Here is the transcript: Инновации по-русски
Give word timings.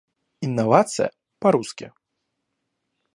Инновации 0.41 1.11
по-русски 1.39 1.93